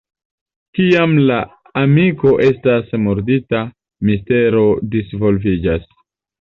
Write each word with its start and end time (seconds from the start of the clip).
Kiam 0.77 1.13
la 1.31 1.37
amiko 1.81 2.33
estas 2.47 2.91
murdita, 3.05 3.63
mistero 4.11 4.67
disvolviĝas. 4.99 5.89